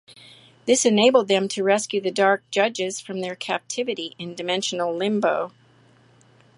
[0.65, 5.51] This enabled them to rescue the Dark Judges from their captivity in dimensional limbo.